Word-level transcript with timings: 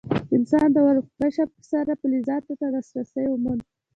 انسان 0.37 0.67
د 0.75 0.77
اور 0.85 0.97
په 1.05 1.11
کشف 1.19 1.49
سره 1.71 1.91
فلزاتو 2.01 2.53
ته 2.59 2.65
لاسرسی 2.73 3.25
وموند. 3.29 3.63